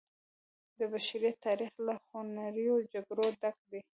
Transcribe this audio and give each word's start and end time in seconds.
د 0.77 0.79
بشریت 0.91 1.37
تاریخ 1.47 1.71
له 1.87 1.93
خونړیو 2.03 2.75
جګړو 2.93 3.25
ډک 3.41 3.57
دی. 3.71 3.81